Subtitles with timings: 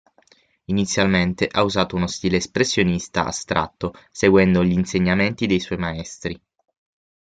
[0.65, 6.41] Inizialmente ha usato uno stile espressionista astratto, seguendo gli insegnamenti dei suoi maestri.